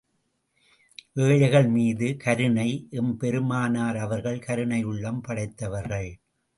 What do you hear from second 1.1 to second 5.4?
ஏழைகள் மீது கருணை எம்பெருமானார் அவர்கள் கருணையுள்ளம்